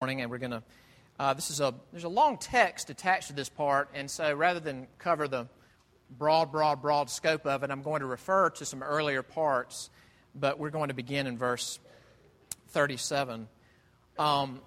[0.00, 0.62] morning, and we're going to.
[1.18, 4.60] Uh, this is a there's a long text attached to this part, and so rather
[4.60, 5.48] than cover the
[6.08, 9.90] broad, broad, broad scope of it, I'm going to refer to some earlier parts,
[10.36, 11.80] but we're going to begin in verse
[12.68, 13.48] 37.
[14.20, 14.60] Um,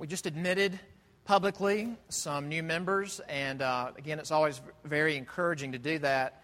[0.00, 0.80] we just admitted
[1.24, 6.42] publicly some new members, and uh, again, it's always very encouraging to do that.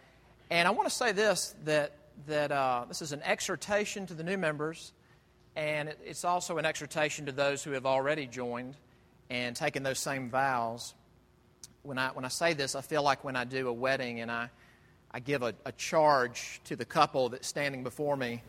[0.49, 1.97] And I want to say this that
[2.29, 4.93] that uh, this is an exhortation to the new members
[5.55, 8.77] and it's also an exhortation to those who have already joined
[9.29, 10.95] and taken those same vows.
[11.83, 14.31] When I, when I say this, I feel like when I do a wedding and
[14.31, 14.51] I,
[15.11, 18.43] I give a, a charge to the couple that's standing before me,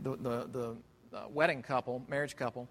[0.00, 0.76] the, the, the
[1.16, 2.68] uh, wedding couple, marriage couple.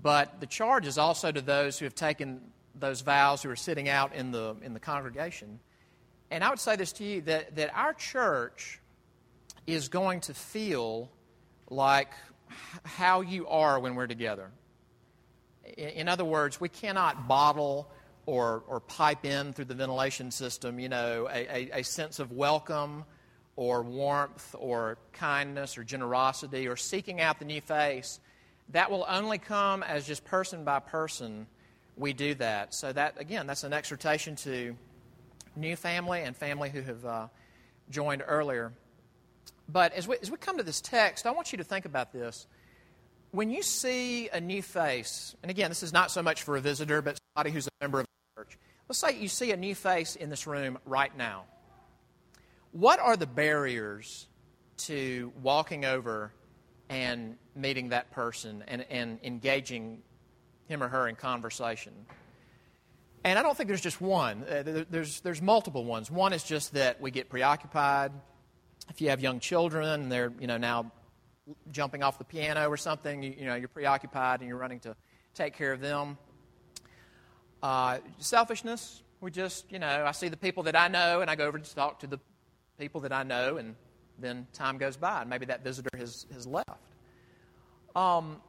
[0.00, 2.40] But the charge is also to those who have taken
[2.78, 5.60] those vows who are sitting out in the, in the congregation.
[6.30, 8.80] And I would say this to you that, that our church
[9.66, 11.10] is going to feel
[11.70, 12.12] like
[12.84, 14.50] how you are when we're together.
[15.76, 17.90] In other words, we cannot bottle
[18.26, 22.32] or, or pipe in through the ventilation system, you know, a, a, a sense of
[22.32, 23.04] welcome
[23.56, 28.20] or warmth or kindness or generosity or seeking out the new face.
[28.70, 31.46] That will only come as just person by person
[31.96, 32.74] we do that.
[32.74, 34.76] So, that, again, that's an exhortation to
[35.54, 37.28] new family and family who have uh,
[37.90, 38.72] joined earlier.
[39.68, 42.12] But as we, as we come to this text, I want you to think about
[42.12, 42.46] this.
[43.30, 46.60] When you see a new face, and again, this is not so much for a
[46.60, 48.58] visitor, but somebody who's a member of the church.
[48.88, 51.44] Let's say you see a new face in this room right now.
[52.72, 54.28] What are the barriers
[54.76, 56.32] to walking over
[56.88, 60.02] and meeting that person and, and engaging
[60.68, 61.92] him or her in conversation?
[63.24, 64.44] And I don't think there's just one.
[64.44, 66.10] Uh, there's, there's multiple ones.
[66.10, 68.12] One is just that we get preoccupied
[68.88, 70.90] if you have young children and they're you know now
[71.70, 74.96] jumping off the piano or something, you, you know you're preoccupied and you're running to
[75.34, 76.18] take care of them.
[77.62, 79.02] Uh, selfishness.
[79.20, 81.58] We just you know I see the people that I know and I go over
[81.58, 82.18] to talk to the
[82.78, 83.74] people that I know and
[84.18, 86.68] then time goes by and maybe that visitor has has left.
[87.96, 88.40] Um,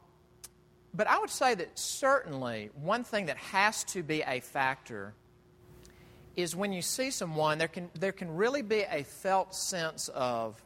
[0.92, 5.14] but I would say that certainly one thing that has to be a factor
[6.36, 10.62] is when you see someone, there can, there can really be a felt sense of,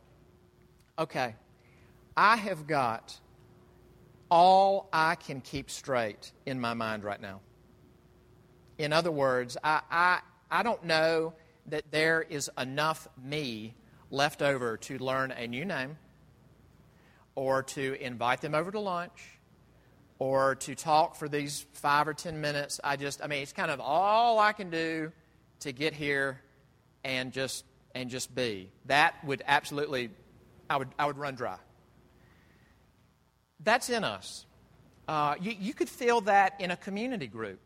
[0.98, 1.36] okay,
[2.16, 3.18] I have got
[4.30, 7.40] all I can keep straight in my mind right now.
[8.78, 10.20] In other words, I, I,
[10.50, 11.34] I don't know
[11.66, 13.74] that there is enough me
[14.10, 15.96] left over to learn a new name
[17.36, 19.38] or to invite them over to lunch
[20.18, 22.80] or to talk for these five or ten minutes.
[22.82, 25.12] I just, I mean, it's kind of all I can do
[25.60, 26.40] to get here
[27.04, 28.70] and just and just be.
[28.86, 30.10] That would absolutely
[30.68, 31.58] I would I would run dry.
[33.62, 34.46] That's in us.
[35.06, 37.58] Uh, you, you could feel that in a community group.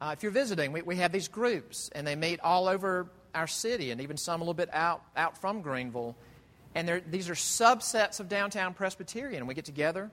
[0.00, 3.46] Uh, if you're visiting, we, we have these groups, and they meet all over our
[3.46, 6.16] city, and even some a little bit out, out from Greenville.
[6.74, 9.46] And these are subsets of downtown Presbyterian.
[9.46, 10.10] We get together,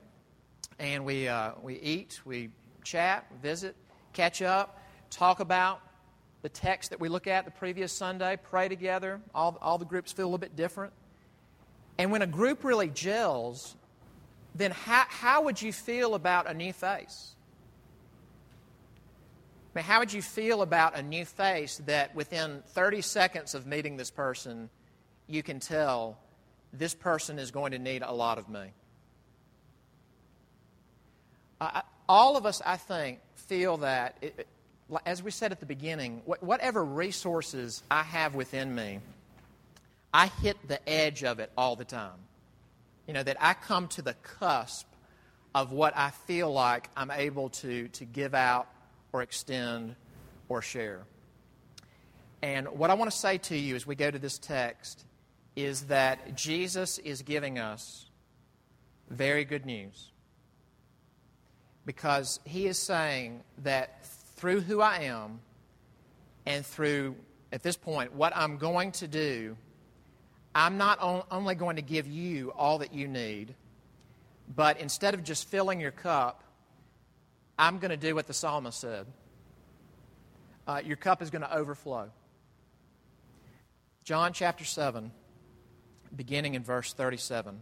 [0.77, 2.49] and we, uh, we eat, we
[2.83, 3.75] chat, visit,
[4.13, 5.81] catch up, talk about
[6.41, 9.19] the text that we look at the previous Sunday, pray together.
[9.35, 10.93] All, all the groups feel a little bit different.
[11.97, 13.75] And when a group really gels,
[14.55, 17.35] then how, how would you feel about a new face?
[19.75, 23.67] I mean, how would you feel about a new face that within 30 seconds of
[23.67, 24.69] meeting this person,
[25.27, 26.17] you can tell
[26.71, 28.71] this person is going to need a lot of me?
[31.61, 34.17] Uh, all of us, I think, feel that.
[34.21, 34.47] It,
[35.05, 38.99] as we said at the beginning, whatever resources I have within me,
[40.13, 42.17] I hit the edge of it all the time.
[43.07, 44.87] You know, that I come to the cusp
[45.53, 48.67] of what I feel like I'm able to, to give out
[49.13, 49.95] or extend
[50.47, 51.01] or share.
[52.41, 55.05] And what I want to say to you as we go to this text
[55.55, 58.05] is that Jesus is giving us
[59.09, 60.11] very good news.
[61.85, 64.05] Because he is saying that
[64.39, 65.41] through who I am
[66.45, 67.15] and through,
[67.51, 69.57] at this point, what I'm going to do,
[70.55, 73.53] I'm not on, only going to give you all that you need,
[74.55, 76.41] but instead of just filling your cup,
[77.57, 79.07] I'm going to do what the psalmist said.
[80.65, 82.09] Uh, your cup is going to overflow.
[84.05, 85.11] John chapter 7,
[86.15, 87.59] beginning in verse 37.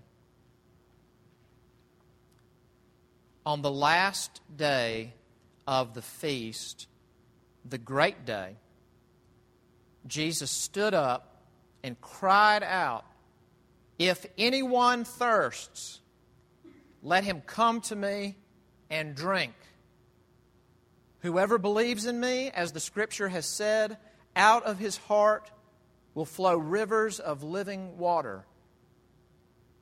[3.48, 5.14] On the last day
[5.68, 6.88] of the feast,
[7.66, 8.56] the great day,
[10.08, 11.44] Jesus stood up
[11.84, 13.06] and cried out,
[14.00, 16.00] If anyone thirsts,
[17.04, 18.38] let him come to me
[18.90, 19.54] and drink.
[21.20, 23.98] Whoever believes in me, as the scripture has said,
[24.36, 25.52] out of his heart
[26.14, 28.46] will flow rivers of living water.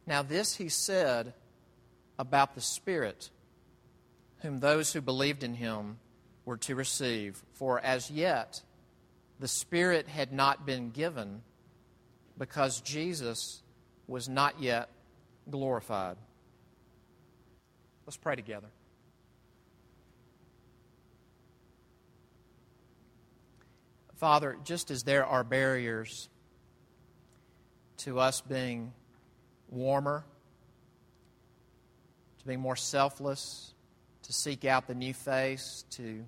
[0.07, 1.33] Now, this he said
[2.17, 3.29] about the Spirit,
[4.45, 5.97] whom those who believed in him
[6.45, 7.43] were to receive.
[7.53, 8.61] For as yet
[9.39, 11.41] the Spirit had not been given
[12.37, 13.61] because Jesus
[14.07, 14.89] was not yet
[15.49, 16.15] glorified.
[18.05, 18.67] Let's pray together.
[24.15, 26.29] Father, just as there are barriers
[27.97, 28.93] to us being
[29.69, 30.23] warmer,
[32.39, 33.74] to being more selfless,
[34.25, 36.25] to seek out the new face, to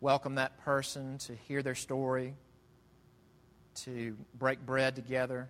[0.00, 2.34] welcome that person, to hear their story,
[3.74, 5.48] to break bread together.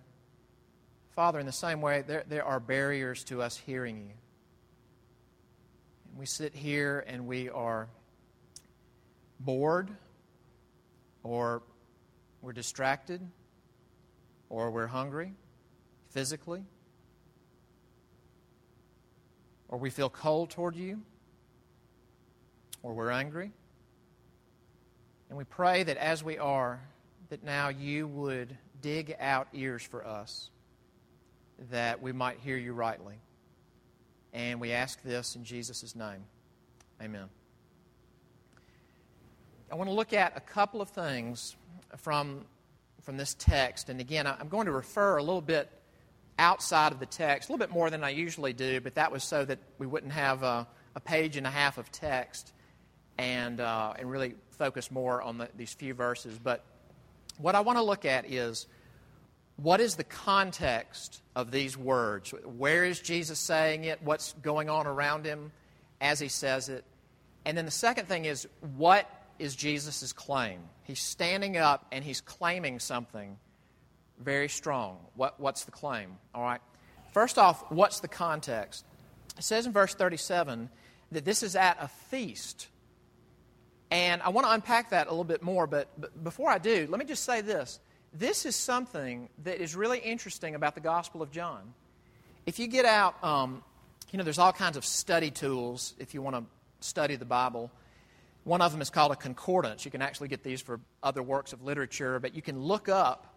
[1.15, 4.13] Father, in the same way, there, there are barriers to us hearing you.
[6.09, 7.87] And we sit here and we are
[9.39, 9.89] bored
[11.23, 11.63] or
[12.41, 13.19] we're distracted,
[14.49, 15.33] or we're hungry
[16.11, 16.63] physically,
[19.67, 21.01] or we feel cold toward you,
[22.83, 23.51] or we're angry.
[25.29, 26.79] And we pray that as we are,
[27.29, 30.49] that now you would dig out ears for us,
[31.71, 33.15] that we might hear you rightly.
[34.33, 36.23] And we ask this in Jesus' name.
[37.01, 37.27] Amen.
[39.71, 41.55] I want to look at a couple of things
[41.97, 42.45] from,
[43.01, 43.89] from this text.
[43.89, 45.69] And again, I'm going to refer a little bit
[46.39, 49.23] outside of the text, a little bit more than I usually do, but that was
[49.23, 52.53] so that we wouldn't have a, a page and a half of text
[53.17, 56.37] and, uh, and really focus more on the, these few verses.
[56.41, 56.63] But
[57.37, 58.67] what I want to look at is
[59.57, 62.31] what is the context of these words?
[62.57, 64.01] Where is Jesus saying it?
[64.03, 65.51] What's going on around him
[65.99, 66.83] as he says it?
[67.45, 69.09] And then the second thing is what
[69.39, 70.59] is Jesus' claim.
[70.83, 73.37] He's standing up and he's claiming something
[74.19, 74.97] very strong.
[75.15, 76.17] What, what's the claim?
[76.33, 76.61] All right.
[77.13, 78.85] First off, what's the context?
[79.37, 80.69] It says in verse 37
[81.11, 82.67] that this is at a feast.
[83.89, 86.87] And I want to unpack that a little bit more, but, but before I do,
[86.89, 87.79] let me just say this.
[88.13, 91.73] This is something that is really interesting about the Gospel of John.
[92.45, 93.63] If you get out, um,
[94.11, 96.43] you know, there's all kinds of study tools if you want to
[96.85, 97.71] study the Bible.
[98.43, 99.85] One of them is called a concordance.
[99.85, 103.35] You can actually get these for other works of literature, but you can look up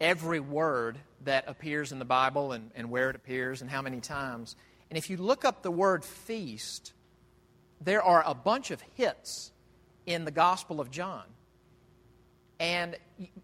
[0.00, 4.00] every word that appears in the Bible and, and where it appears and how many
[4.00, 4.56] times.
[4.90, 6.92] And if you look up the word feast,
[7.80, 9.52] there are a bunch of hits
[10.06, 11.24] in the Gospel of John.
[12.58, 12.96] And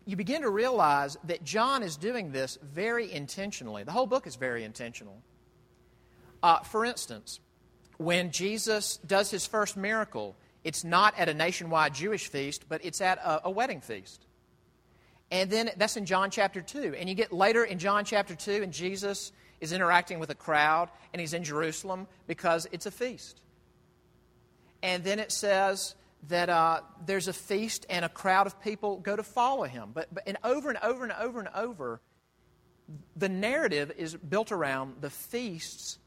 [0.07, 3.85] you begin to realize that John is doing this very intentionally.
[3.85, 5.23] The whole book is very intentional.
[6.43, 7.41] Uh, for instance,
[7.99, 13.01] when Jesus does his first miracle, it's not at a nationwide Jewish feast, but it's
[13.01, 14.25] at a, a wedding feast.
[15.31, 16.95] And then that's in John chapter 2.
[16.99, 20.91] And you get later in John chapter 2, and Jesus is interacting with a crowd,
[21.13, 23.41] and he's in Jerusalem because it's a feast.
[24.83, 25.95] And then it says
[26.29, 29.91] that uh, there's a feast, and a crowd of people go to follow him.
[29.93, 32.01] But, but and over and over and over and over,
[33.17, 35.99] the narrative is built around the feasts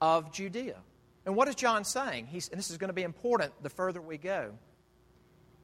[0.00, 0.76] of Judea.
[1.26, 2.26] And what is John saying?
[2.26, 4.52] He's, and this is going to be important the further we go.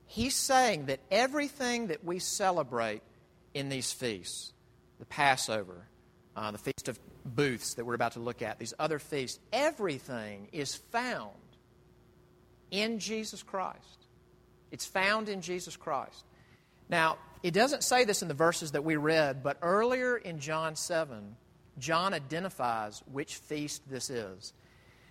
[0.07, 3.03] He's saying that everything that we celebrate
[3.55, 4.53] in these feasts,
[4.99, 5.87] the Passover,
[6.35, 10.49] uh, the Feast of Booths that we're about to look at, these other feasts, everything
[10.53, 11.31] is found
[12.71, 14.00] in Jesus Christ.
[14.71, 16.25] It's found in Jesus Christ.
[16.89, 20.77] Now, it doesn't say this in the verses that we read, but earlier in John
[20.77, 21.37] 7,
[21.79, 24.53] John identifies which feast this is.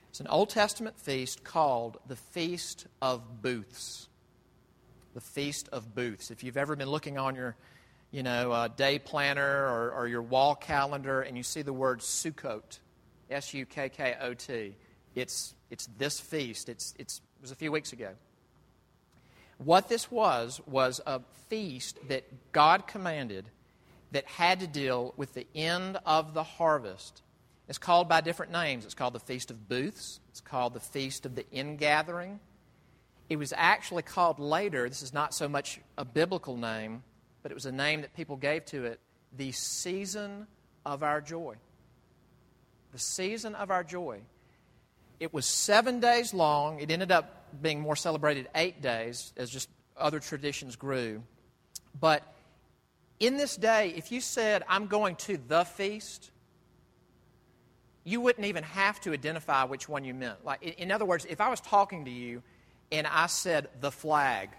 [0.10, 4.10] It's an Old Testament feast called the Feast of Booths.
[5.14, 6.32] The Feast of Booths.
[6.32, 7.56] If you've ever been looking on your
[8.12, 12.00] you know, uh, day planner or, or, your wall calendar and you see the word
[12.00, 12.80] Sukkot,
[13.30, 14.76] S U K K O T,
[15.14, 16.70] it's, it's this feast.
[16.70, 18.10] It's, it's, it was a few weeks ago.
[19.60, 23.46] What this was, was a feast that God commanded
[24.12, 27.22] that had to deal with the end of the harvest
[27.70, 28.84] it's called by different names.
[28.84, 32.40] It's called the Feast of Booths, it's called the Feast of the Ingathering.
[33.30, 37.04] It was actually called later, this is not so much a biblical name,
[37.44, 39.00] but it was a name that people gave to it,
[39.38, 40.48] the season
[40.84, 41.58] of our joy.
[42.92, 44.22] The season of our joy.
[45.20, 46.80] It was seven days long.
[46.80, 51.24] It ended up being more celebrated eight days as just other traditions grew.
[52.00, 52.24] But
[53.20, 56.32] in this day, if you said, I'm going to the feast,
[58.04, 60.46] you wouldn't even have to identify which one you meant.
[60.46, 62.42] Like, in other words, if I was talking to you
[62.92, 64.50] and I said the flag,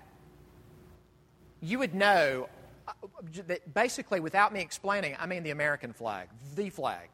[1.61, 2.49] you would know
[2.87, 2.93] uh,
[3.47, 7.09] that basically, without me explaining, I mean the American flag, the flag.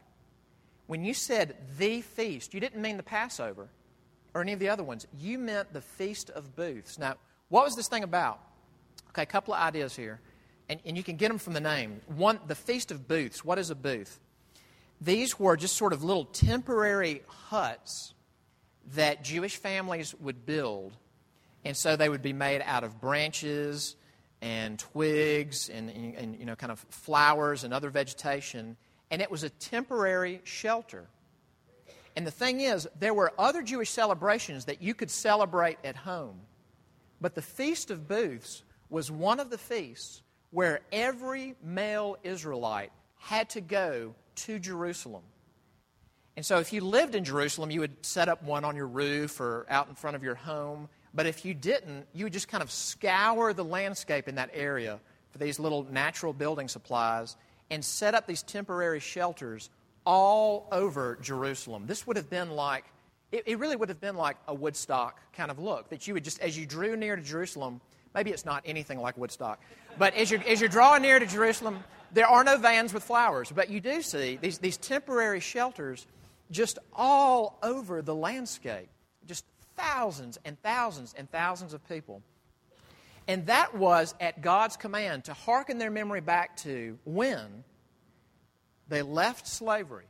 [0.86, 3.68] When you said the feast, you didn't mean the Passover
[4.36, 5.06] or any of the other ones.
[5.18, 6.98] You meant the Feast of Booths.
[6.98, 7.14] Now,
[7.48, 8.38] what was this thing about?
[9.08, 10.20] Okay, a couple of ideas here,
[10.68, 12.02] and, and you can get them from the name.
[12.06, 13.42] One, the Feast of Booths.
[13.46, 14.20] What is a booth?
[15.00, 18.12] These were just sort of little temporary huts
[18.94, 20.92] that Jewish families would build.
[21.64, 23.96] And so they would be made out of branches
[24.42, 28.76] and twigs and, and, and, you know, kind of flowers and other vegetation.
[29.10, 31.06] And it was a temporary shelter.
[32.16, 36.40] And the thing is, there were other Jewish celebrations that you could celebrate at home.
[37.20, 43.50] But the Feast of Booths was one of the feasts where every male Israelite had
[43.50, 45.22] to go to Jerusalem.
[46.36, 49.40] And so, if you lived in Jerusalem, you would set up one on your roof
[49.40, 50.88] or out in front of your home.
[51.14, 55.00] But if you didn't, you would just kind of scour the landscape in that area
[55.30, 57.36] for these little natural building supplies
[57.70, 59.70] and set up these temporary shelters
[60.06, 61.86] all over Jerusalem.
[61.86, 62.84] This would have been like,
[63.32, 66.24] it, it really would have been like a Woodstock kind of look that you would
[66.24, 67.80] just, as you drew near to Jerusalem,
[68.14, 69.60] maybe it's not anything like Woodstock,
[69.98, 71.82] but as you're, as you're drawing near to Jerusalem,
[72.12, 76.06] there are no vans with flowers, but you do see these, these temporary shelters
[76.50, 78.88] just all over the landscape.
[79.26, 79.44] Just
[79.76, 82.22] thousands and thousands and thousands of people.
[83.28, 87.64] And that was at God's command to hearken their memory back to when
[88.88, 90.06] they left slavery.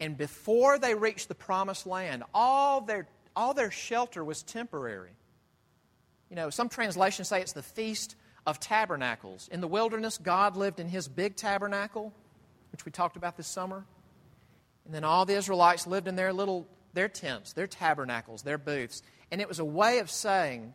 [0.00, 5.12] And before they reached the promised land, all their, all their shelter was temporary.
[6.28, 9.48] You know, some translations say it's the Feast of Tabernacles.
[9.50, 12.12] In the wilderness, God lived in his big tabernacle,
[12.72, 13.84] which we talked about this summer.
[14.84, 19.02] And then all the Israelites lived in their little their tents, their tabernacles, their booths.
[19.30, 20.74] And it was a way of saying,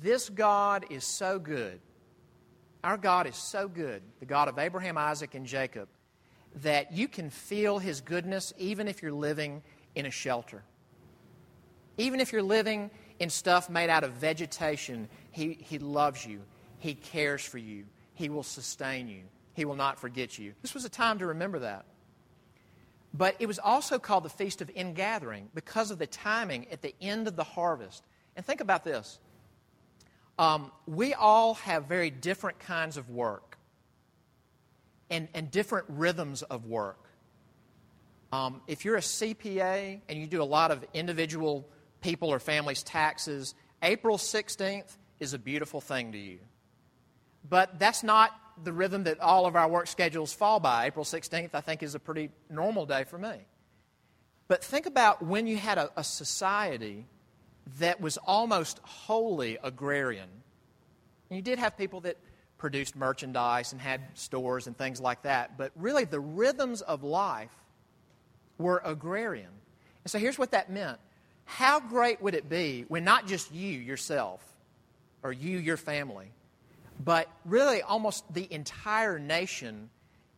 [0.00, 1.80] This God is so good.
[2.84, 5.88] Our God is so good, the God of Abraham, Isaac, and Jacob,
[6.56, 9.62] that you can feel his goodness even if you're living
[9.94, 10.62] in a shelter.
[11.98, 16.40] Even if you're living in stuff made out of vegetation, he, he loves you.
[16.78, 17.84] He cares for you.
[18.14, 19.22] He will sustain you.
[19.54, 20.54] He will not forget you.
[20.62, 21.84] This was a time to remember that.
[23.14, 26.94] But it was also called the Feast of Ingathering because of the timing at the
[27.00, 28.04] end of the harvest.
[28.36, 29.18] And think about this
[30.38, 33.51] um, we all have very different kinds of work
[35.12, 36.98] and, and different rhythms of work.
[38.32, 41.68] Um, if you're a CPA and you do a lot of individual
[42.00, 46.38] people or families' taxes, April 16th is a beautiful thing to you.
[47.48, 48.32] But that's not
[48.64, 50.86] the rhythm that all of our work schedules fall by.
[50.86, 53.34] April 16th, I think, is a pretty normal day for me.
[54.48, 57.06] But think about when you had a, a society
[57.78, 60.28] that was almost wholly agrarian.
[61.28, 62.16] And you did have people that
[62.62, 67.50] produced merchandise and had stores and things like that, but really the rhythms of life
[68.56, 69.50] were agrarian.
[70.04, 71.00] And so here's what that meant.
[71.44, 74.40] How great would it be when not just you yourself
[75.24, 76.30] or you, your family,
[77.04, 79.90] but really, almost the entire nation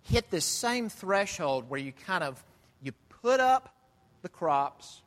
[0.05, 2.43] hit this same threshold where you kind of
[2.83, 3.77] you put up
[4.23, 5.03] the crops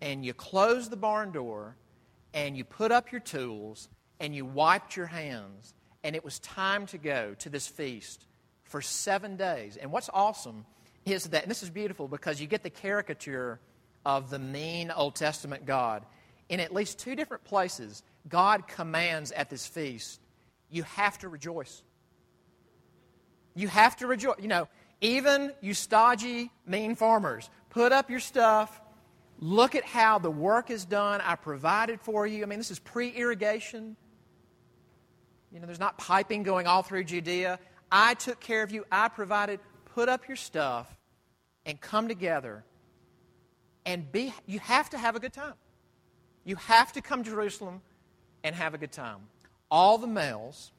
[0.00, 1.76] and you close the barn door
[2.34, 3.88] and you put up your tools
[4.18, 8.26] and you wiped your hands and it was time to go to this feast
[8.64, 9.76] for seven days.
[9.76, 10.64] And what's awesome
[11.04, 13.60] is that, and this is beautiful because you get the caricature
[14.04, 16.04] of the mean Old Testament God.
[16.48, 20.20] In at least two different places, God commands at this feast
[20.70, 21.82] you have to rejoice.
[23.54, 24.36] You have to rejoice.
[24.38, 24.68] You know,
[25.00, 28.80] even you stodgy, mean farmers, put up your stuff.
[29.40, 31.20] Look at how the work is done.
[31.22, 32.42] I provided for you.
[32.42, 33.96] I mean, this is pre irrigation.
[35.52, 37.58] You know, there's not piping going all through Judea.
[37.90, 38.84] I took care of you.
[38.92, 39.60] I provided.
[39.94, 40.94] Put up your stuff
[41.64, 42.64] and come together
[43.86, 44.32] and be.
[44.46, 45.54] You have to have a good time.
[46.44, 47.80] You have to come to Jerusalem
[48.44, 49.20] and have a good time
[49.70, 50.72] all the males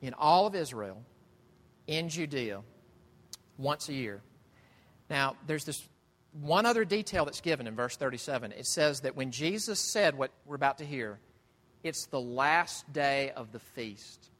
[0.00, 1.02] in all of Israel
[1.86, 2.62] in Judea
[3.58, 4.20] once a year.
[5.10, 5.88] Now, there's this
[6.40, 8.52] one other detail that's given in verse 37.
[8.52, 11.18] It says that when Jesus said what we're about to hear,
[11.82, 14.30] it's the last day of the feast.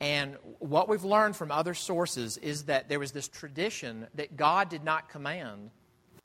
[0.00, 4.68] And what we've learned from other sources is that there was this tradition that God
[4.68, 5.70] did not command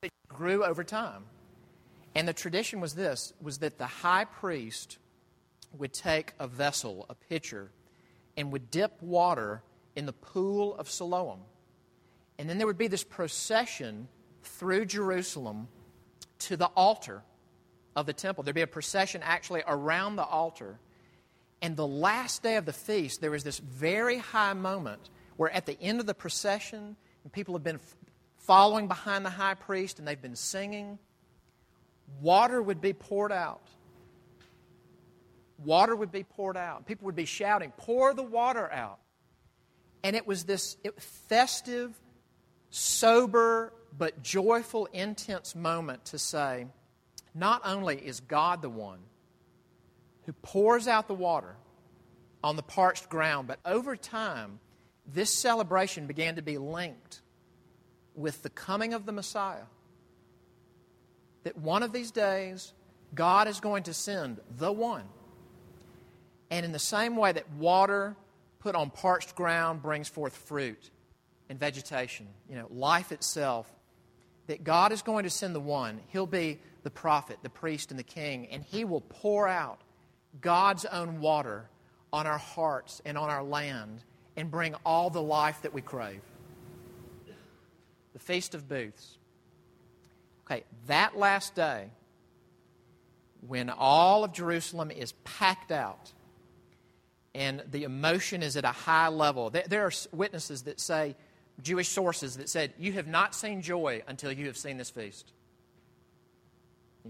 [0.01, 1.23] that grew over time.
[2.15, 4.99] And the tradition was this was that the high priest
[5.77, 7.71] would take a vessel, a pitcher,
[8.37, 9.63] and would dip water
[9.95, 11.39] in the pool of Siloam.
[12.37, 14.07] And then there would be this procession
[14.43, 15.67] through Jerusalem
[16.39, 17.23] to the altar.
[17.95, 18.43] Of the temple.
[18.43, 20.79] There'd be a procession actually around the altar.
[21.61, 25.65] And the last day of the feast, there was this very high moment where at
[25.65, 26.95] the end of the procession,
[27.31, 27.79] people have been
[28.37, 30.99] following behind the high priest and they've been singing,
[32.21, 33.61] water would be poured out.
[35.57, 36.85] Water would be poured out.
[36.85, 38.99] People would be shouting, Pour the water out.
[40.03, 40.75] And it was this
[41.29, 41.97] festive,
[42.69, 46.67] sober, but joyful, intense moment to say,
[47.35, 48.99] not only is God the one
[50.25, 51.55] who pours out the water
[52.43, 54.59] on the parched ground, but over time,
[55.05, 57.21] this celebration began to be linked
[58.15, 59.65] with the coming of the Messiah.
[61.43, 62.73] That one of these days,
[63.13, 65.03] God is going to send the one.
[66.49, 68.15] And in the same way that water
[68.59, 70.91] put on parched ground brings forth fruit
[71.49, 73.69] and vegetation, you know, life itself,
[74.47, 75.99] that God is going to send the one.
[76.09, 79.81] He'll be the prophet, the priest, and the king, and he will pour out
[80.41, 81.69] God's own water
[82.11, 84.03] on our hearts and on our land
[84.35, 86.21] and bring all the life that we crave.
[88.13, 89.17] The Feast of Booths.
[90.45, 91.89] Okay, that last day,
[93.47, 96.11] when all of Jerusalem is packed out
[97.33, 101.15] and the emotion is at a high level, there are witnesses that say,
[101.61, 105.31] Jewish sources, that said, You have not seen joy until you have seen this feast.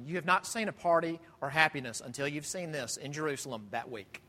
[0.05, 3.91] You have not seen a party or happiness until you've seen this in Jerusalem that
[3.91, 4.21] week.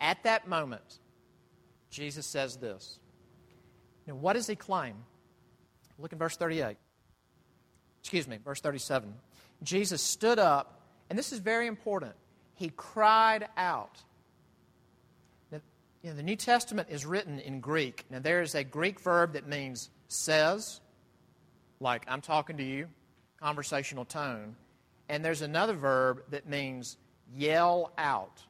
[0.00, 0.98] At that moment,
[1.90, 2.98] Jesus says this.
[4.06, 4.94] Now, what does he claim?
[5.98, 6.76] Look in verse 38.
[8.00, 9.14] Excuse me, verse 37.
[9.62, 12.12] Jesus stood up, and this is very important.
[12.54, 14.02] He cried out.
[15.50, 15.60] Now,
[16.02, 18.04] you know, the New Testament is written in Greek.
[18.10, 20.80] Now, there is a Greek verb that means says,
[21.80, 22.88] like I'm talking to you,
[23.44, 24.56] conversational tone.
[25.10, 26.96] And there's another verb that means
[27.36, 28.42] yell out.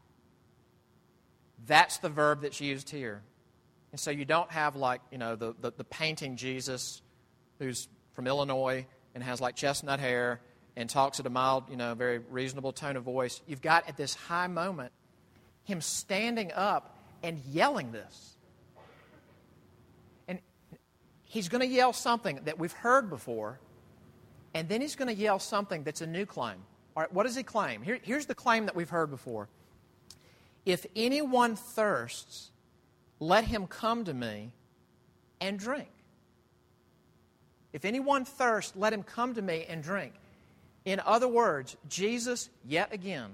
[1.66, 3.22] That's the verb that's used here.
[3.90, 7.02] And so you don't have like, you know, the, the, the, painting Jesus
[7.58, 10.40] who's from Illinois and has like chestnut hair
[10.76, 13.42] and talks at a mild, you know, very reasonable tone of voice.
[13.48, 14.92] You've got at this high moment
[15.64, 18.36] him standing up and yelling this.
[20.28, 20.38] And
[21.24, 23.58] he's going to yell something that we've heard before,
[24.54, 26.56] and then he's going to yell something that's a new claim.
[26.96, 27.82] All right, what does he claim?
[27.82, 29.48] Here, here's the claim that we've heard before
[30.64, 32.50] If anyone thirsts,
[33.20, 34.52] let him come to me
[35.40, 35.88] and drink.
[37.72, 40.14] If anyone thirsts, let him come to me and drink.
[40.84, 43.30] In other words, Jesus, yet again,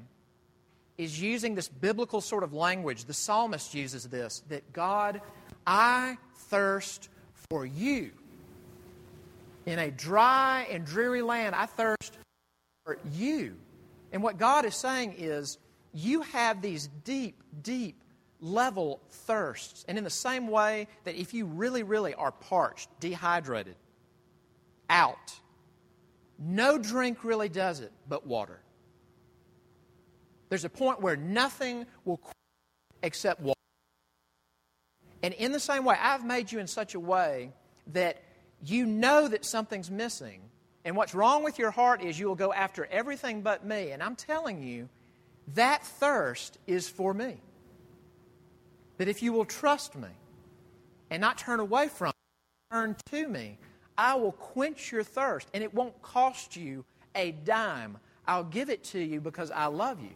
[0.97, 3.05] is using this biblical sort of language.
[3.05, 5.21] The psalmist uses this that God,
[5.67, 7.09] I thirst
[7.51, 8.13] for you.
[9.67, 12.17] In a dry and dreary land, I thirst
[12.85, 13.57] for you.
[14.13, 15.59] And what God is saying is,
[15.93, 18.03] you have these deep, deep
[18.41, 19.85] level thirsts.
[19.89, 23.77] And in the same way that if you really, really are parched, dehydrated,
[24.89, 25.39] out,
[26.39, 28.61] no drink really does it but water.
[30.49, 32.21] There's a point where nothing will
[33.03, 33.55] except water.
[35.23, 37.53] And in the same way, I've made you in such a way
[37.89, 38.23] that
[38.65, 40.41] you know that something's missing.
[40.85, 43.91] And what's wrong with your heart is you will go after everything but me.
[43.91, 44.89] And I'm telling you,
[45.55, 47.37] that thirst is for me.
[48.99, 50.09] That if you will trust me
[51.11, 52.13] and not turn away from me,
[52.71, 53.59] turn to me,
[53.97, 55.49] I will quench your thirst.
[55.53, 57.99] And it won't cost you a dime.
[58.27, 60.15] I'll give it to you because I love you.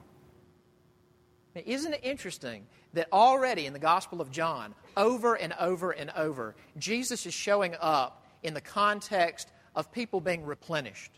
[1.55, 6.11] Now, isn't it interesting that already in the Gospel of John, over and over and
[6.17, 11.11] over, Jesus is showing up in the context of people being replenished.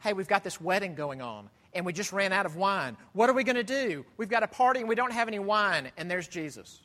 [0.00, 2.96] Hey, we've got this wedding going on, and we just ran out of wine.
[3.12, 4.04] What are we going to do?
[4.16, 6.80] We've got a party, and we don't have any wine, and there's Jesus.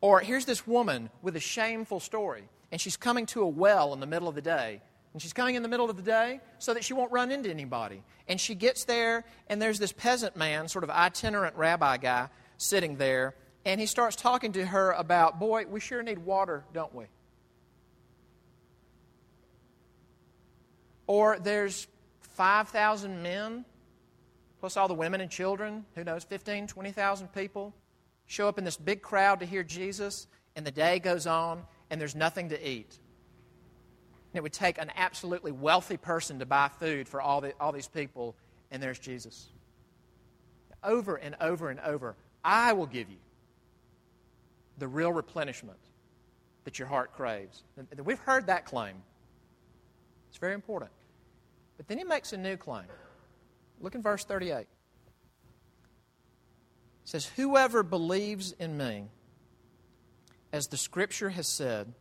[0.00, 4.00] Or here's this woman with a shameful story, and she's coming to a well in
[4.00, 4.80] the middle of the day.
[5.12, 7.50] And she's coming in the middle of the day so that she won't run into
[7.50, 8.04] anybody.
[8.28, 12.28] And she gets there, and there's this peasant man, sort of itinerant rabbi guy,
[12.58, 16.94] sitting there, and he starts talking to her about, boy, we sure need water, don't
[16.94, 17.04] we?
[21.06, 21.86] Or there's
[22.20, 23.64] 5,000 men,
[24.60, 27.74] plus all the women and children, who knows, 15, 20,000 people,
[28.26, 32.00] show up in this big crowd to hear Jesus, and the day goes on, and
[32.00, 32.98] there's nothing to eat.
[34.32, 37.72] And it would take an absolutely wealthy person to buy food for all, the, all
[37.72, 38.36] these people,
[38.70, 39.48] and there's Jesus.
[40.82, 43.16] Over and over and over, I will give you
[44.80, 45.78] the real replenishment
[46.64, 47.62] that your heart craves.
[47.76, 48.96] And we've heard that claim.
[50.28, 50.90] It's very important.
[51.76, 52.86] But then he makes a new claim.
[53.80, 54.58] Look in verse 38.
[54.58, 54.66] It
[57.04, 59.04] says, Whoever believes in me,
[60.52, 61.92] as the scripture has said,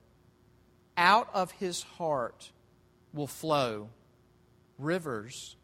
[0.97, 2.51] out of his heart
[3.13, 3.89] will flow
[4.77, 5.55] rivers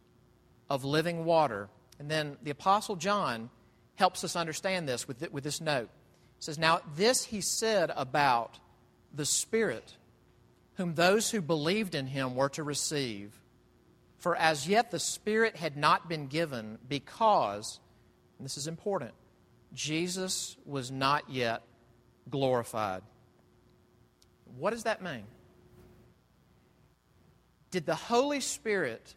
[0.70, 1.70] of living water.
[2.00, 3.50] And then the Apostle John
[3.96, 5.90] helps us understand this with, with this note.
[6.40, 8.60] Says, Now, this he said about
[9.14, 9.96] the Spirit,
[10.76, 13.40] whom those who believed in him were to receive.
[14.18, 17.80] For as yet the Spirit had not been given because,
[18.40, 19.12] this is important,
[19.74, 21.62] Jesus was not yet
[22.30, 23.02] glorified.
[24.58, 25.24] What does that mean?
[27.72, 29.16] Did the Holy Spirit,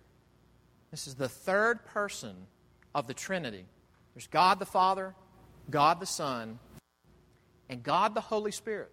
[0.90, 2.34] this is the third person
[2.94, 3.64] of the Trinity,
[4.14, 5.14] there's God the Father,
[5.70, 6.58] God the Son,
[7.68, 8.90] and God the Holy Spirit.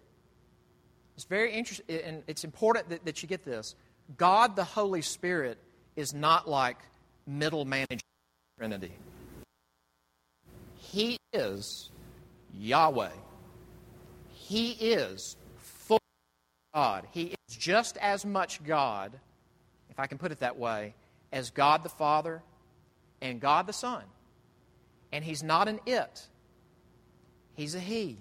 [1.14, 3.74] It's very interesting, and it's important that, that you get this.
[4.16, 5.58] God the Holy Spirit
[5.96, 6.76] is not like
[7.26, 8.02] middle management
[8.58, 8.92] Trinity.
[10.78, 11.90] He is
[12.54, 13.10] Yahweh.
[14.32, 15.98] He is full
[16.72, 17.06] God.
[17.10, 19.12] He is just as much God,
[19.90, 20.94] if I can put it that way,
[21.32, 22.42] as God the Father
[23.20, 24.02] and God the Son.
[25.12, 26.26] And He's not an it,
[27.56, 28.16] He's a He.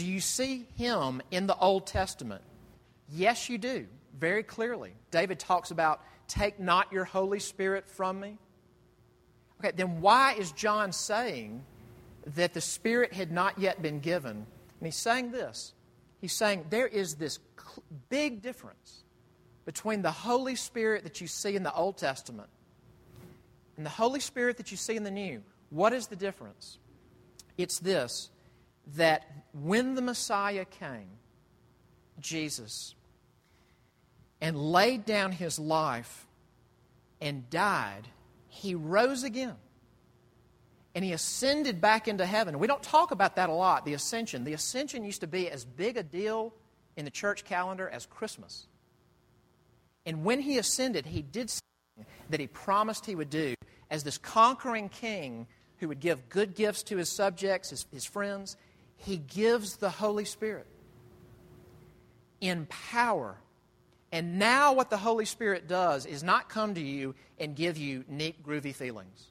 [0.00, 2.40] Do you see Him in the Old Testament?
[3.12, 3.86] Yes, you do,
[4.18, 4.94] very clearly.
[5.10, 8.38] David talks about, take not your Holy Spirit from me.
[9.58, 11.62] Okay, then why is John saying
[12.28, 14.30] that the Spirit had not yet been given.
[14.36, 14.46] And
[14.86, 15.74] he's saying this
[16.18, 17.38] He's saying there is this
[18.08, 19.04] big difference
[19.66, 22.48] between the Holy Spirit that you see in the Old Testament
[23.76, 25.42] and the Holy Spirit that you see in the New.
[25.68, 26.78] What is the difference?
[27.58, 28.30] It's this
[28.96, 31.08] that when the Messiah came,
[32.18, 32.94] Jesus,
[34.40, 36.26] and laid down his life
[37.20, 38.08] and died,
[38.48, 39.56] he rose again
[40.94, 42.58] and he ascended back into heaven.
[42.58, 44.44] We don't talk about that a lot, the ascension.
[44.44, 46.52] The ascension used to be as big a deal
[46.96, 48.66] in the church calendar as Christmas.
[50.04, 53.54] And when he ascended, he did something that he promised he would do
[53.90, 55.46] as this conquering king
[55.78, 58.56] who would give good gifts to his subjects, his, his friends.
[59.04, 60.66] He gives the Holy Spirit
[62.40, 63.36] in power.
[64.12, 68.04] And now, what the Holy Spirit does is not come to you and give you
[68.08, 69.26] neat, groovy feelings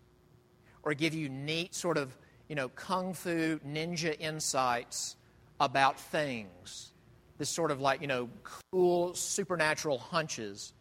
[0.84, 5.18] or give you neat sort of, you know, kung fu ninja insights
[5.60, 6.92] about things.
[7.38, 8.30] This sort of like, you know,
[8.72, 10.74] cool supernatural hunches.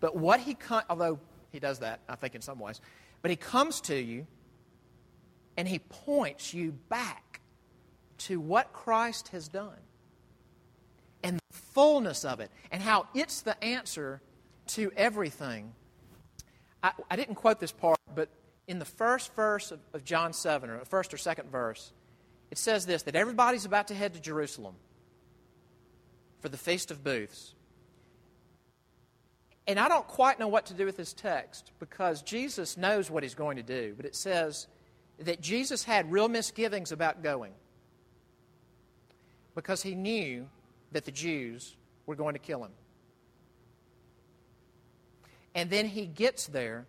[0.00, 0.56] But what he,
[0.90, 1.18] although
[1.50, 2.80] he does that, I think, in some ways,
[3.22, 4.26] but he comes to you
[5.56, 7.33] and he points you back
[8.18, 9.78] to what Christ has done
[11.22, 14.20] and the fullness of it and how it's the answer
[14.68, 15.72] to everything.
[16.82, 18.28] I, I didn't quote this part, but
[18.66, 21.92] in the first verse of, of John 7, or the first or second verse,
[22.50, 24.74] it says this that everybody's about to head to Jerusalem
[26.40, 27.54] for the Feast of Booths.
[29.66, 33.22] And I don't quite know what to do with this text because Jesus knows what
[33.22, 34.66] he's going to do, but it says
[35.20, 37.52] that Jesus had real misgivings about going
[39.54, 40.48] because he knew
[40.92, 42.72] that the Jews were going to kill him.
[45.54, 46.86] And then he gets there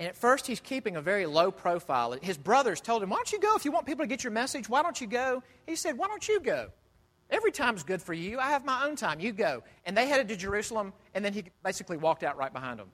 [0.00, 2.16] and at first, he's keeping a very low profile.
[2.22, 3.54] His brothers told him, Why don't you go?
[3.54, 5.42] If you want people to get your message, why don't you go?
[5.66, 6.70] He said, Why don't you go?
[7.28, 8.38] Every time's good for you.
[8.38, 9.20] I have my own time.
[9.20, 9.62] You go.
[9.84, 12.88] And they headed to Jerusalem, and then he basically walked out right behind them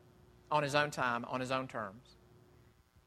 [0.50, 2.16] on his own time, on his own terms.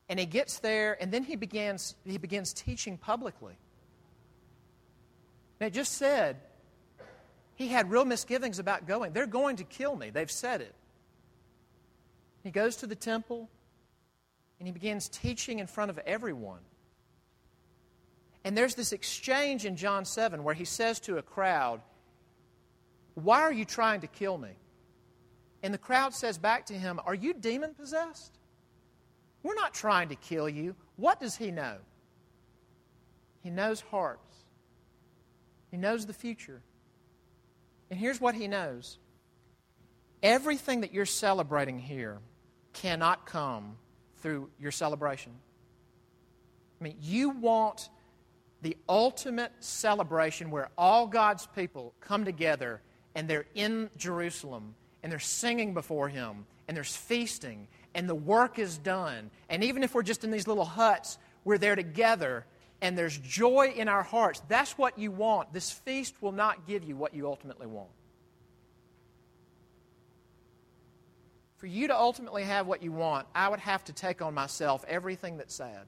[0.07, 3.57] And he gets there, and then he begins, he begins teaching publicly.
[5.59, 6.37] It just said
[7.55, 9.11] he had real misgivings about going.
[9.11, 10.09] They're going to kill me.
[10.09, 10.73] They've said it.
[12.43, 13.49] He goes to the temple
[14.59, 16.59] and he begins teaching in front of everyone.
[18.43, 21.81] And there's this exchange in John 7 where he says to a crowd,
[23.15, 24.51] Why are you trying to kill me?
[25.61, 28.37] And the crowd says back to him, Are you demon possessed?
[29.43, 30.75] We're not trying to kill you.
[30.95, 31.77] What does he know?
[33.41, 34.28] He knows hearts,
[35.71, 36.61] he knows the future.
[37.89, 38.97] And here's what he knows
[40.21, 42.19] everything that you're celebrating here
[42.73, 43.77] cannot come
[44.17, 45.31] through your celebration.
[46.79, 47.89] I mean, you want
[48.61, 52.81] the ultimate celebration where all God's people come together
[53.15, 58.59] and they're in Jerusalem and they're singing before Him and there's feasting and the work
[58.59, 59.31] is done.
[59.49, 62.45] And even if we're just in these little huts, we're there together
[62.81, 64.41] and there's joy in our hearts.
[64.47, 65.53] That's what you want.
[65.53, 67.89] This feast will not give you what you ultimately want.
[71.57, 74.85] For you to ultimately have what you want, I would have to take on myself
[74.87, 75.85] everything that's sad,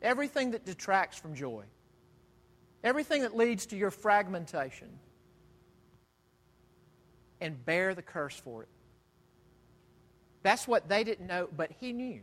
[0.00, 1.64] everything that detracts from joy,
[2.84, 5.00] everything that leads to your fragmentation,
[7.40, 8.68] and bear the curse for it.
[10.44, 12.20] That's what they didn't know, but he knew.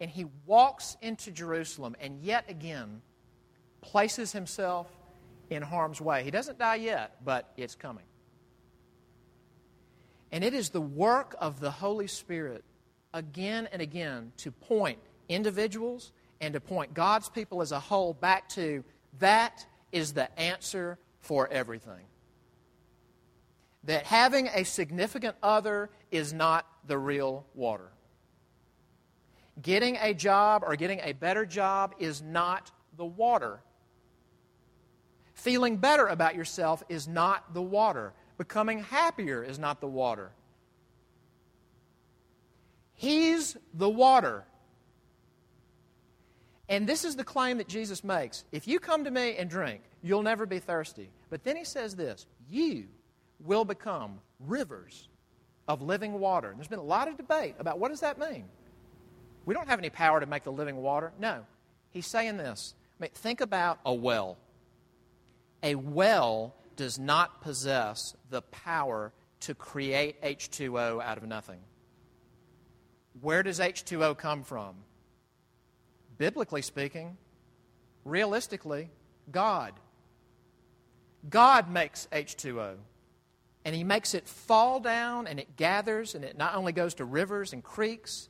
[0.00, 3.02] And he walks into Jerusalem and yet again
[3.80, 4.86] places himself
[5.50, 6.22] in harm's way.
[6.24, 8.04] He doesn't die yet, but it's coming.
[10.32, 12.64] And it is the work of the Holy Spirit
[13.12, 18.48] again and again to point individuals and to point God's people as a whole back
[18.50, 18.84] to
[19.18, 22.04] that is the answer for everything.
[23.84, 27.90] That having a significant other is not the real water.
[29.60, 33.60] Getting a job or getting a better job is not the water.
[35.34, 38.12] Feeling better about yourself is not the water.
[38.38, 40.32] Becoming happier is not the water.
[42.94, 44.44] He's the water.
[46.68, 48.44] And this is the claim that Jesus makes.
[48.52, 51.10] If you come to me and drink, you'll never be thirsty.
[51.28, 52.86] But then he says this you
[53.40, 55.08] will become rivers
[55.66, 56.50] of living water.
[56.50, 58.44] And there's been a lot of debate about what does that mean?
[59.44, 61.12] We don't have any power to make the living water.
[61.18, 61.44] No.
[61.90, 62.74] He's saying this.
[62.98, 64.38] I mean, think about a well.
[65.62, 71.60] A well does not possess the power to create H2O out of nothing.
[73.20, 74.76] Where does H2O come from?
[76.16, 77.16] Biblically speaking,
[78.04, 78.90] realistically,
[79.30, 79.74] God.
[81.28, 82.76] God makes H2O.
[83.64, 87.04] And He makes it fall down and it gathers, and it not only goes to
[87.04, 88.28] rivers and creeks,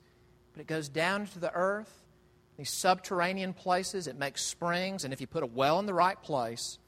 [0.53, 1.93] but it goes down into the earth.
[2.57, 6.21] These subterranean places, it makes springs, and if you put a well in the right
[6.21, 6.79] place,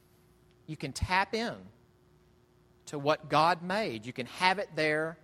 [0.66, 1.54] you can tap in
[2.86, 4.04] to what God made.
[4.04, 5.16] You can have it there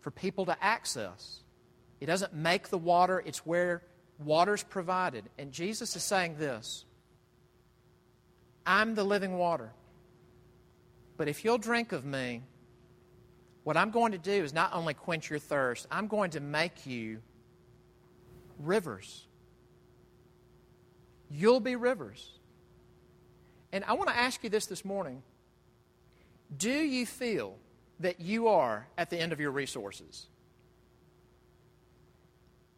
[0.00, 1.40] for people to access.
[2.00, 3.82] It doesn't make the water, it's where
[4.18, 5.24] water's provided.
[5.38, 6.84] And Jesus is saying this
[8.66, 9.72] I'm the living water.
[11.16, 12.42] But if you'll drink of me,
[13.64, 16.86] what I'm going to do is not only quench your thirst, I'm going to make
[16.86, 17.20] you
[18.62, 19.26] rivers.
[21.30, 22.38] You'll be rivers.
[23.72, 25.22] And I want to ask you this this morning
[26.56, 27.56] Do you feel
[28.00, 30.26] that you are at the end of your resources?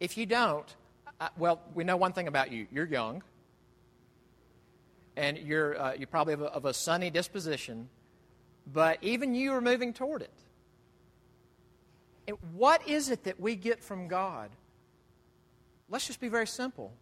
[0.01, 0.67] If you don't,
[1.37, 3.23] well, we know one thing about you you're young,
[5.17, 7.89] and you're, uh, you're probably of a, of a sunny disposition,
[8.67, 10.33] but even you are moving toward it.
[12.27, 14.51] And what is it that we get from God?
[15.89, 16.93] Let's just be very simple.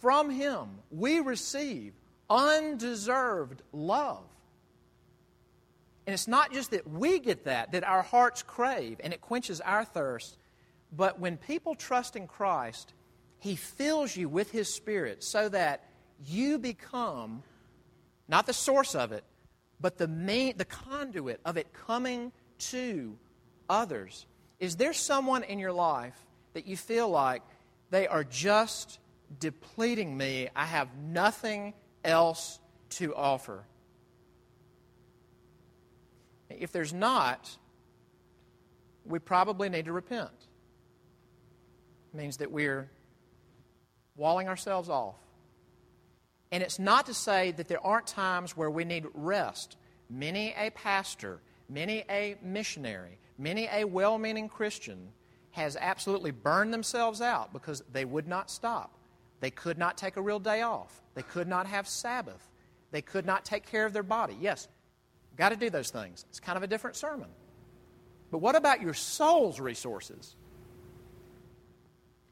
[0.00, 1.94] From Him, we receive
[2.30, 4.24] undeserved love.
[6.06, 9.60] And it's not just that we get that, that our hearts crave and it quenches
[9.60, 10.38] our thirst,
[10.96, 12.94] but when people trust in Christ,
[13.40, 15.84] He fills you with His Spirit so that
[16.24, 17.42] you become
[18.26, 19.24] not the source of it,
[19.80, 23.16] but the main the conduit of it coming to
[23.68, 24.26] others.
[24.58, 26.18] Is there someone in your life
[26.54, 27.42] that you feel like
[27.90, 28.98] they are just
[29.38, 30.48] depleting me?
[30.54, 31.74] I have nothing
[32.04, 32.58] else
[32.90, 33.64] to offer.
[36.50, 37.56] If there's not,
[39.04, 40.30] we probably need to repent.
[42.12, 42.88] It means that we're
[44.16, 45.16] walling ourselves off.
[46.50, 49.76] And it's not to say that there aren't times where we need rest.
[50.08, 55.12] Many a pastor, many a missionary, many a well meaning Christian
[55.58, 58.96] has absolutely burned themselves out because they would not stop.
[59.40, 61.02] They could not take a real day off.
[61.14, 62.48] They could not have Sabbath.
[62.92, 64.36] They could not take care of their body.
[64.40, 64.68] Yes,
[65.36, 66.24] got to do those things.
[66.30, 67.28] It's kind of a different sermon.
[68.30, 70.36] But what about your soul's resources?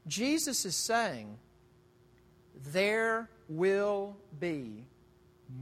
[0.07, 1.37] Jesus is saying
[2.71, 4.85] there will be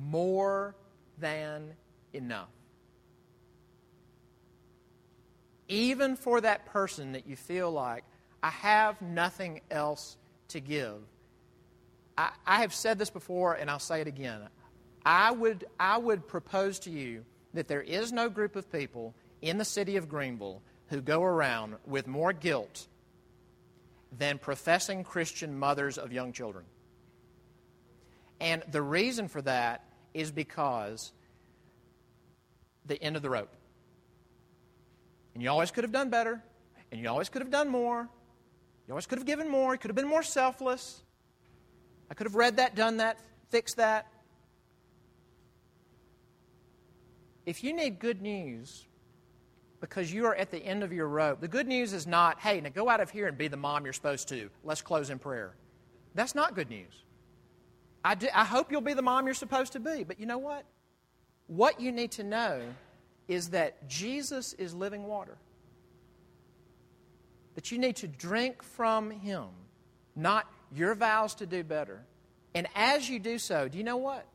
[0.08, 0.76] more
[1.18, 1.74] than
[2.14, 2.55] enough.
[5.68, 8.04] Even for that person that you feel like,
[8.44, 10.18] I have nothing else
[10.50, 10.98] to give.
[12.18, 14.42] I, I have said this before, and I'll say it again.
[15.06, 19.58] I would, I would propose to you that there is no group of people in
[19.58, 22.88] the city of Greenville who go around with more guilt
[24.18, 26.66] than professing Christian mothers of young children.
[28.40, 31.12] And the reason for that is because
[32.86, 33.55] the end of the rope.
[35.36, 36.42] And you always could have done better,
[36.92, 38.10] and you always could have done more.
[38.88, 39.74] You always could have given more.
[39.74, 41.04] You could have been more selfless.
[42.10, 43.20] I could have read that, done that,
[43.50, 44.08] fixed that.
[47.46, 48.88] If you need good news,
[49.80, 51.42] because you are at the end of your rope.
[51.42, 53.84] The good news is not, hey, now go out of here and be the mom
[53.84, 54.50] you're supposed to.
[54.64, 55.54] Let's close in prayer.
[56.16, 57.04] That's not good news.
[58.04, 60.38] I, do, I hope you'll be the mom you're supposed to be, but you know
[60.40, 60.66] what?
[61.48, 62.62] What you need to know
[63.28, 65.38] is that Jesus is living water.
[67.56, 69.46] That you need to drink from Him,
[70.16, 72.02] not your vows to do better.
[72.54, 74.26] And as you do so, do you know what?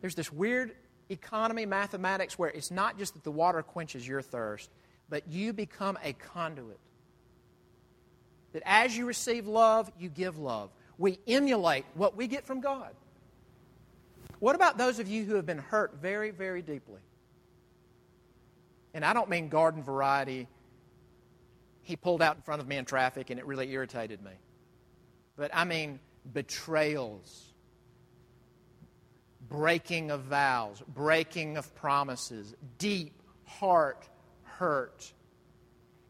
[0.00, 0.72] There's this weird
[1.08, 4.70] economy mathematics where it's not just that the water quenches your thirst,
[5.08, 6.78] but you become a conduit.
[8.52, 10.70] That as you receive love, you give love.
[10.98, 12.94] We emulate what we get from God.
[14.40, 17.00] What about those of you who have been hurt very, very deeply?
[18.94, 20.48] And I don't mean garden variety.
[21.82, 24.32] He pulled out in front of me in traffic and it really irritated me.
[25.36, 25.98] But I mean
[26.30, 27.52] betrayals,
[29.48, 34.08] breaking of vows, breaking of promises, deep heart
[34.42, 35.12] hurt.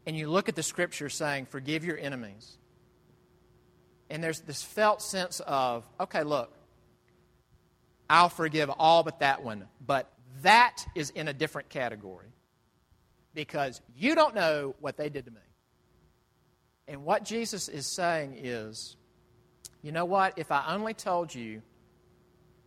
[0.05, 2.57] And you look at the scripture saying, Forgive your enemies.
[4.09, 6.53] And there's this felt sense of, okay, look,
[8.09, 9.67] I'll forgive all but that one.
[9.83, 12.27] But that is in a different category
[13.33, 15.37] because you don't know what they did to me.
[16.87, 18.97] And what Jesus is saying is,
[19.81, 20.37] you know what?
[20.37, 21.61] If I only told you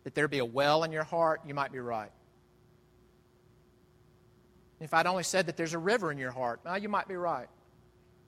[0.03, 2.11] that there be a well in your heart, you might be right.
[4.79, 7.15] If I'd only said that there's a river in your heart, well, you might be
[7.15, 7.47] right.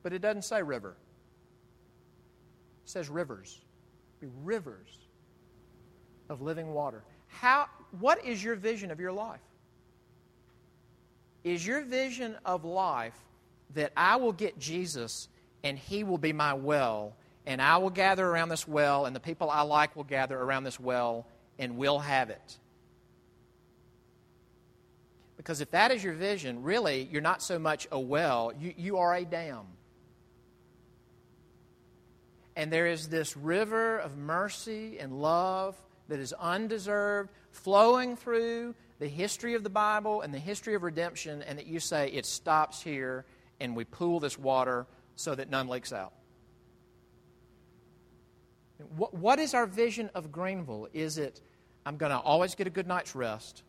[0.01, 0.95] But it doesn't say river.
[2.83, 3.61] It says rivers.
[4.19, 4.89] Be rivers
[6.29, 7.03] of living water.
[7.27, 7.67] How,
[7.99, 9.41] what is your vision of your life?
[11.49, 13.19] Is your vision of life
[13.73, 15.27] that I will get Jesus
[15.63, 19.19] and he will be my well, and I will gather around this well, and the
[19.19, 21.25] people I like will gather around this well,
[21.57, 22.57] and we'll have it.
[25.37, 28.97] Because if that is your vision, really, you're not so much a well, you, you
[28.99, 29.65] are a dam.
[32.55, 35.75] And there is this river of mercy and love
[36.09, 41.41] that is undeserved, flowing through the history of the Bible and the history of redemption,
[41.41, 43.25] and that you say it stops here
[43.59, 44.85] and we pool this water
[45.15, 46.13] so that none leaks out.
[48.95, 50.87] What, what is our vision of Greenville?
[50.93, 51.41] Is it
[51.85, 53.63] I'm going to always get a good night's rest,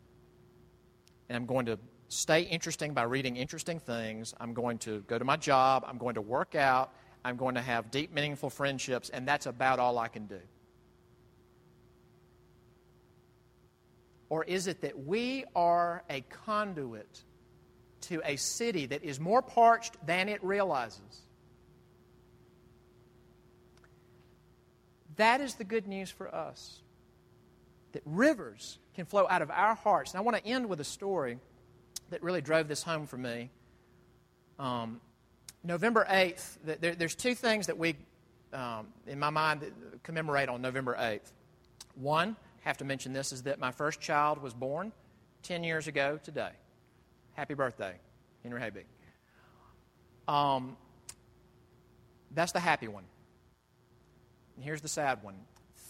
[1.29, 4.35] and I'm going to stay interesting by reading interesting things.
[4.41, 5.85] I'm going to go to my job.
[5.87, 6.93] I'm going to work out.
[7.25, 10.41] I'm going to have deep, meaningful friendships, and that's about all I can do.
[14.31, 17.23] Or is it that we are a conduit
[18.03, 21.21] to a city that is more parched than it realizes?
[25.17, 26.81] That is the good news for us
[27.93, 30.13] that rivers can flow out of our hearts.
[30.13, 31.39] And I want to end with a story
[32.11, 33.51] that really drove this home for me.
[34.61, 35.01] Um,
[35.65, 37.97] November 8th, there, there's two things that we,
[38.53, 39.71] um, in my mind,
[40.05, 41.33] commemorate on November 8th.
[41.97, 44.93] One, have to mention this, is that my first child was born
[45.43, 46.51] 10 years ago today.
[47.35, 47.95] Happy birthday,
[48.43, 48.85] Henry Habig.
[50.33, 50.77] Um,
[52.33, 53.05] that's the happy one.
[54.57, 55.37] And here's the sad one.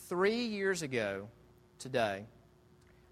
[0.09, 1.29] Three years ago,
[1.79, 2.25] today,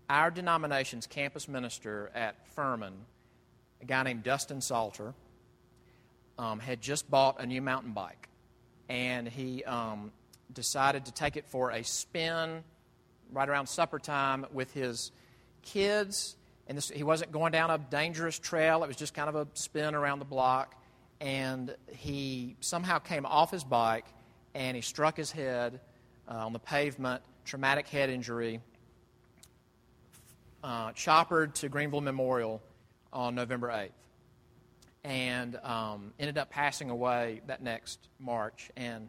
[0.08, 2.94] our denomination's campus minister at Furman,
[3.82, 5.14] a guy named Dustin Salter,
[6.38, 8.28] um, had just bought a new mountain bike.
[8.88, 10.12] And he um,
[10.52, 12.62] decided to take it for a spin
[13.32, 15.12] right around supper time with his
[15.62, 16.36] kids.
[16.66, 19.46] And this, he wasn't going down a dangerous trail, it was just kind of a
[19.54, 20.74] spin around the block.
[21.20, 24.06] And he somehow came off his bike
[24.54, 25.80] and he struck his head
[26.28, 28.60] uh, on the pavement traumatic head injury,
[30.62, 32.62] uh, choppered to Greenville Memorial
[33.10, 33.90] on November 8th,
[35.02, 38.70] and um, ended up passing away that next March.
[38.76, 39.08] And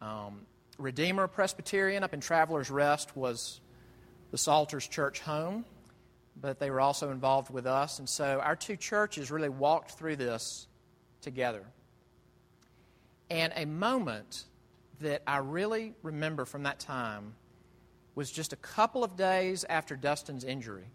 [0.00, 0.46] um,
[0.78, 3.60] Redeemer Presbyterian up in Travelers Rest was
[4.30, 5.64] the Salters Church home,
[6.38, 7.98] but they were also involved with us.
[7.98, 10.66] And so our two churches really walked through this
[11.22, 11.64] together.
[13.30, 14.44] And a moment
[15.00, 17.34] that I really remember from that time
[18.14, 20.86] was just a couple of days after Dustin's injury.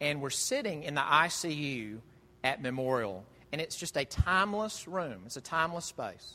[0.00, 1.98] And we're sitting in the ICU
[2.42, 6.34] at Memorial, and it's just a timeless room, it's a timeless space.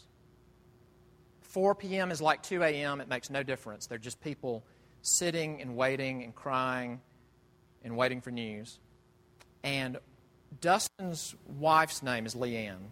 [1.49, 2.11] 4 p.m.
[2.11, 3.87] is like 2 a.m., it makes no difference.
[3.87, 4.63] They're just people
[5.01, 7.01] sitting and waiting and crying
[7.83, 8.79] and waiting for news.
[9.63, 9.97] And
[10.61, 12.89] Dustin's wife's name is Leanne.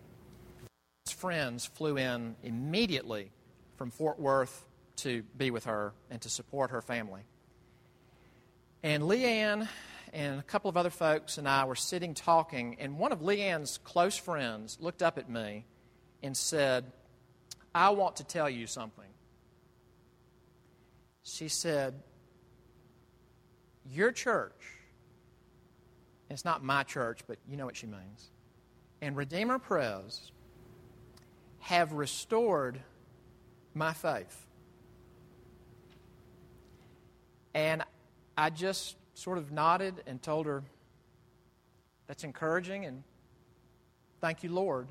[1.06, 3.32] His friends flew in immediately
[3.78, 4.66] from Fort Worth
[4.98, 7.22] to be with her and to support her family.
[8.82, 9.68] And Leanne
[10.14, 13.78] and a couple of other folks and I were sitting talking, and one of Leanne's
[13.78, 15.66] close friends looked up at me
[16.24, 16.86] and said,
[17.78, 19.06] I want to tell you something.
[21.22, 21.94] She said,
[23.86, 24.78] Your church,
[26.30, 28.32] it's not my church, but you know what she means,
[29.02, 30.32] and Redeemer Pres
[31.60, 32.80] have restored
[33.74, 34.48] my faith.
[37.54, 37.84] And
[38.38, 40.64] I just sort of nodded and told her,
[42.08, 43.04] That's encouraging, and
[44.22, 44.88] thank you, Lord.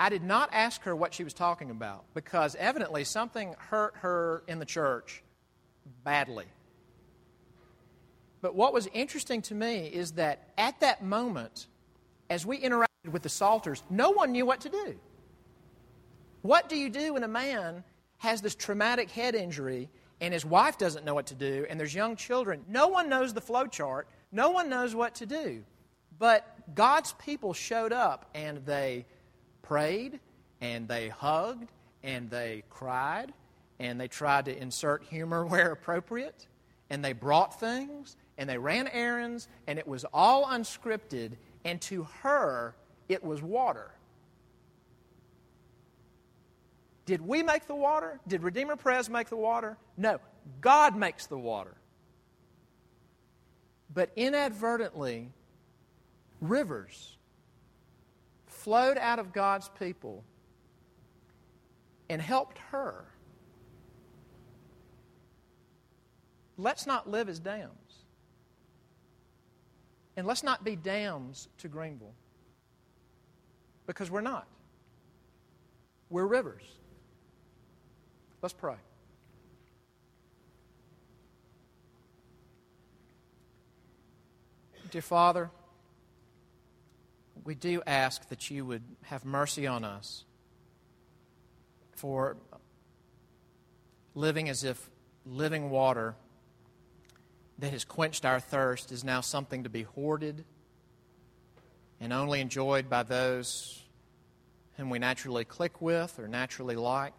[0.00, 4.42] I did not ask her what she was talking about because evidently something hurt her
[4.48, 5.22] in the church
[6.02, 6.46] badly.
[8.40, 11.66] But what was interesting to me is that at that moment,
[12.30, 14.98] as we interacted with the Salters, no one knew what to do.
[16.40, 17.84] What do you do when a man
[18.18, 19.90] has this traumatic head injury
[20.22, 22.64] and his wife doesn't know what to do and there's young children?
[22.66, 25.62] No one knows the flow chart, no one knows what to do.
[26.18, 29.04] But God's people showed up and they
[29.70, 30.18] prayed
[30.60, 31.70] and they hugged
[32.02, 33.32] and they cried
[33.78, 36.48] and they tried to insert humor where appropriate
[36.90, 42.02] and they brought things and they ran errands and it was all unscripted and to
[42.22, 42.74] her
[43.08, 43.92] it was water.
[47.06, 48.18] Did we make the water?
[48.26, 49.76] Did Redeemer Pres make the water?
[49.96, 50.18] No.
[50.60, 51.76] God makes the water.
[53.94, 55.28] But inadvertently,
[56.40, 57.18] rivers
[58.64, 60.22] flowed out of God's people
[62.08, 63.04] and helped her.
[66.58, 67.70] Let's not live as dams.
[70.16, 72.14] And let's not be dams to Greenville.
[73.86, 74.46] Because we're not.
[76.10, 76.64] We're rivers.
[78.42, 78.74] Let's pray.
[84.90, 85.50] Dear Father,
[87.44, 90.24] we do ask that you would have mercy on us
[91.92, 92.36] for
[94.14, 94.90] living as if
[95.24, 96.14] living water
[97.58, 100.44] that has quenched our thirst is now something to be hoarded
[102.00, 103.82] and only enjoyed by those
[104.76, 107.14] whom we naturally click with or naturally like,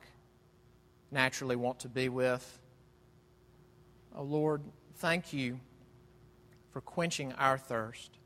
[1.12, 2.60] naturally want to be with.
[4.16, 4.62] Oh Lord,
[4.96, 5.60] thank you
[6.72, 8.18] for quenching our thirst.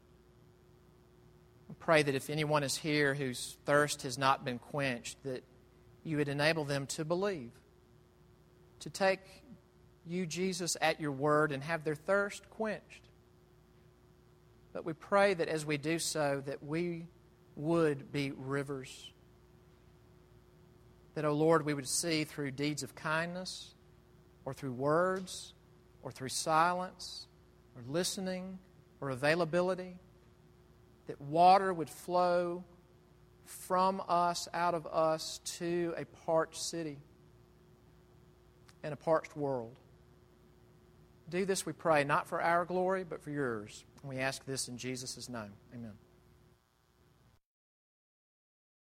[1.70, 5.44] I pray that if anyone is here whose thirst has not been quenched, that
[6.04, 7.52] you would enable them to believe,
[8.82, 9.22] to take
[10.06, 13.10] you, Jesus, at your word and have their thirst quenched.
[14.74, 17.08] But we pray that as we do so, that we
[17.56, 19.12] would be rivers.
[21.16, 23.74] That, O oh Lord, we would see through deeds of kindness,
[24.44, 25.54] or through words,
[26.04, 27.28] or through silence,
[27.76, 28.60] or listening,
[29.02, 29.96] or availability
[31.08, 32.64] that water would flow
[33.46, 36.98] from us, out of us, to a parched city
[38.84, 39.78] and a parched world.
[41.30, 43.84] Do this, we pray, not for our glory, but for yours.
[44.02, 45.54] And we ask this in Jesus' name.
[45.74, 45.94] Amen.